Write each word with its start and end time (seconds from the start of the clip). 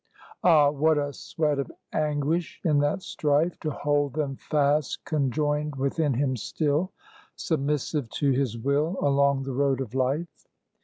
Ah, 0.43 0.71
what 0.71 0.97
a 0.97 1.13
sweat 1.13 1.59
of 1.59 1.71
anguish 1.93 2.59
in 2.63 2.79
that 2.79 3.03
strife 3.03 3.59
To 3.59 3.69
hold 3.69 4.13
them 4.13 4.35
fast 4.35 5.05
conjoined 5.05 5.75
within 5.75 6.15
him 6.15 6.35
still; 6.37 6.91
Submissive 7.35 8.09
to 8.09 8.31
his 8.31 8.57
will 8.57 8.97
Along 8.99 9.43
the 9.43 9.53
road 9.53 9.79
of 9.79 9.93
life! 9.93 10.47